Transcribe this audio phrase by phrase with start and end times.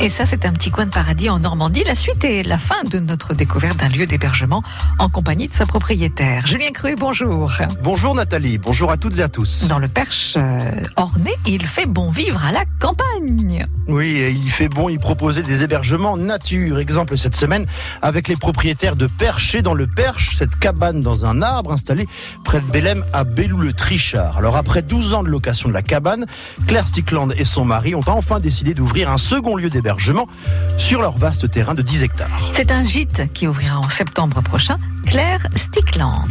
[0.00, 1.82] Et ça, c'est un petit coin de paradis en Normandie.
[1.84, 4.62] La suite est la fin de notre découverte d'un lieu d'hébergement
[5.00, 6.46] en compagnie de sa propriétaire.
[6.46, 7.50] Julien Cruet, bonjour.
[7.82, 9.66] Bonjour Nathalie, bonjour à toutes et à tous.
[9.66, 13.66] Dans le Perche euh, orné, il fait bon vivre à la campagne.
[13.88, 16.78] Oui, et il fait bon y proposer des hébergements nature.
[16.78, 17.66] Exemple cette semaine
[18.00, 22.06] avec les propriétaires de Percher dans le Perche, cette cabane dans un arbre installée
[22.44, 24.38] près de Bélem à Bellou-le-Trichard.
[24.38, 26.24] Alors après 12 ans de location de la cabane,
[26.68, 29.87] Claire Stickland et son mari ont enfin décidé d'ouvrir un second lieu d'hébergement
[30.78, 32.50] sur leur vaste terrain de 10 hectares.
[32.52, 36.28] C'est un gîte qui ouvrira en septembre prochain, Claire Stickland.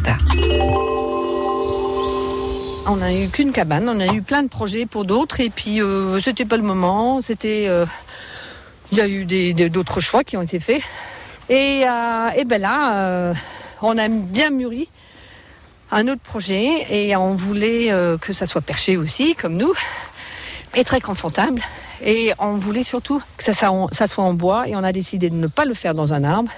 [2.89, 5.81] On n'a eu qu'une cabane, on a eu plein de projets pour d'autres et puis
[5.81, 7.21] euh, c'était pas le moment.
[7.21, 7.85] C'était, euh,
[8.91, 9.25] il y a eu
[9.69, 10.81] d'autres choix qui ont été faits
[11.49, 13.33] et, euh, et ben là,
[13.81, 14.87] on a bien mûri
[15.89, 19.73] un autre projet et on voulait que ça soit perché aussi, comme nous,
[20.77, 21.61] et très confortable.
[22.05, 25.47] Et on voulait surtout que ça, soit en bois et on a décidé de ne
[25.47, 26.51] pas le faire dans un arbre.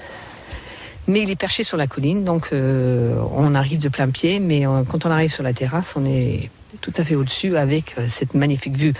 [1.07, 4.67] Mais il est perché sur la colline, donc euh, on arrive de plein pied, mais
[4.67, 8.05] euh, quand on arrive sur la terrasse, on est tout à fait au-dessus avec euh,
[8.07, 8.93] cette magnifique vue.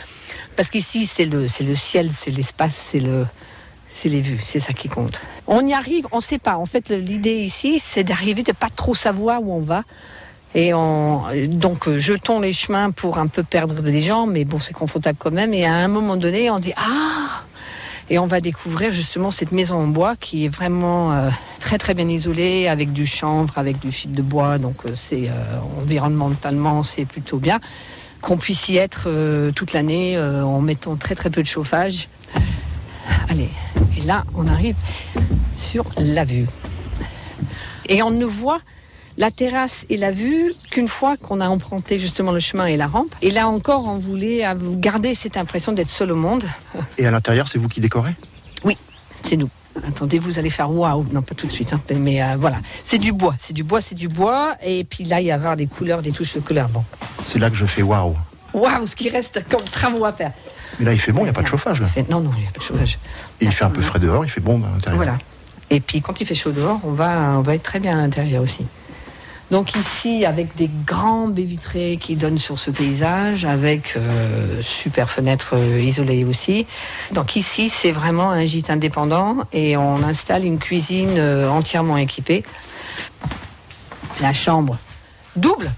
[0.56, 3.28] Parce qu'ici, c'est le, le ciel, c'est l'espace, c'est le,
[3.88, 5.22] c'est les vues, c'est ça qui compte.
[5.46, 6.58] On y arrive, on ne sait pas.
[6.58, 9.84] En fait, l'idée ici, c'est d'arriver de pas trop savoir où on va.
[10.56, 14.60] Et on, donc, euh, jetons les chemins pour un peu perdre des gens, mais bon,
[14.60, 15.54] c'est confortable quand même.
[15.54, 17.44] Et à un moment donné, on dit Ah
[18.10, 21.94] Et on va découvrir justement cette maison en bois qui est vraiment euh, très très
[21.94, 24.58] bien isolée, avec du chanvre, avec du fil de bois.
[24.58, 25.30] Donc, euh, c'est
[25.78, 27.60] environnementalement, c'est plutôt bien.
[28.22, 29.08] Qu'on puisse y être
[29.56, 32.10] toute l'année en mettant très très peu de chauffage.
[33.30, 33.48] Allez,
[33.98, 34.76] et là, on arrive
[35.56, 36.46] sur la vue.
[37.88, 38.60] Et on ne voit
[39.20, 42.88] la terrasse et la vue qu'une fois qu'on a emprunté justement le chemin et la
[42.88, 43.14] rampe.
[43.22, 44.44] Et là encore, on voulait
[44.78, 46.46] garder cette impression d'être seul au monde.
[46.98, 48.16] Et à l'intérieur, c'est vous qui décorez?
[48.64, 48.78] Oui,
[49.22, 49.50] c'est nous.
[49.86, 51.06] Attendez, vous allez faire waouh.
[51.12, 52.58] Non, pas tout de suite, hein, mais euh, voilà.
[52.84, 54.56] C'est du bois, c'est du bois, c'est du bois.
[54.64, 56.70] Et puis là, il y a avoir des couleurs, des touches de couleurs.
[56.70, 56.84] Bon.
[57.24, 58.16] C'est là que je fais waouh.
[58.54, 60.32] Waouh, ce qui reste comme travaux à faire.
[60.80, 61.82] Mais là, il fait bon, il n'y a pas de chauffage.
[61.82, 61.88] Là.
[62.10, 63.00] Non, non, il n'y a pas de chauffage.
[63.42, 64.96] Et il fait un peu frais dehors, il fait bon à l'intérieur.
[64.96, 65.18] Voilà.
[65.70, 68.02] Et puis quand il fait chaud dehors, on va, on va être très bien à
[68.02, 68.66] l'intérieur aussi.
[69.52, 75.10] Donc ici, avec des grands baies vitrées qui donnent sur ce paysage, avec euh, super
[75.10, 76.68] fenêtres euh, isolées aussi.
[77.14, 82.44] Donc ici, c'est vraiment un gîte indépendant et on installe une cuisine euh, entièrement équipée.
[84.22, 84.78] La chambre
[85.36, 85.72] double.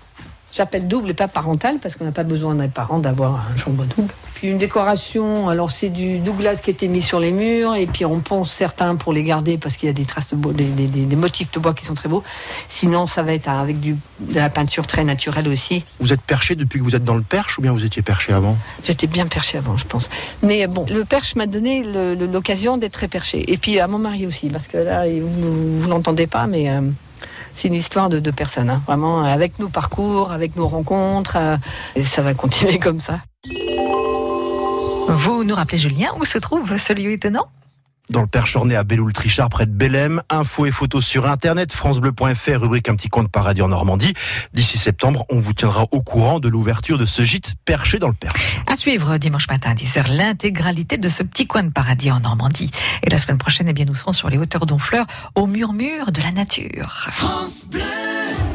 [0.51, 3.85] J'appelle double et pas parentale parce qu'on n'a pas besoin d'un parent d'avoir un chambre
[3.85, 8.05] double une décoration, alors c'est du Douglas qui était mis sur les murs, et puis
[8.05, 11.15] on ponce certains pour les garder parce qu'il y a des traces de bois, des,
[11.15, 12.23] motifs de bois qui sont très beaux.
[12.67, 15.85] Sinon, ça va être avec du, de la peinture très naturelle aussi.
[15.99, 18.33] Vous êtes perché depuis que vous êtes dans le perche ou bien vous étiez perché
[18.33, 18.57] avant?
[18.83, 20.09] J'étais bien perché avant, je pense.
[20.41, 23.51] Mais bon, le perche m'a donné l'occasion d'être très perché.
[23.51, 26.69] Et puis à mon mari aussi, parce que là, vous, ne l'entendez pas, mais.
[26.69, 26.81] Euh,
[27.53, 28.81] c'est une histoire de deux personnes, hein.
[28.87, 31.57] vraiment, avec nos parcours, avec nos rencontres, euh,
[31.95, 33.19] et ça va continuer comme ça.
[35.13, 37.49] Vous nous rappelez, Julien, où se trouve ce lieu étonnant
[38.09, 40.21] dans le Perche orné à Belloul-Trichard, près de Bélem.
[40.29, 44.13] Infos et photos sur Internet, francebleu.fr, rubrique Un petit coin de paradis en Normandie.
[44.53, 48.13] D'ici septembre, on vous tiendra au courant de l'ouverture de ce gîte perché dans le
[48.13, 48.59] Perche.
[48.67, 52.71] À suivre dimanche matin à 10h, l'intégralité de ce petit coin de paradis en Normandie.
[53.03, 55.05] Et la semaine prochaine, eh bien, nous serons sur les hauteurs d'Honfleur,
[55.35, 57.07] au murmure de la nature.
[57.11, 57.81] France Bleu